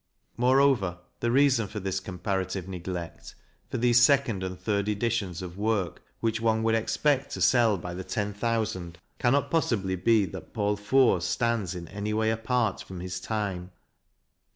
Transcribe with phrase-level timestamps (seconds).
[0.35, 3.35] Moreover, the reason for this comparative neglect,
[3.69, 7.29] PAUL FORT 265 for these second and third editions of work which one would expect
[7.33, 12.15] to sell by the ten thousand, cannot possibly be that Paul Fort stands in any
[12.15, 13.69] way apart from his time.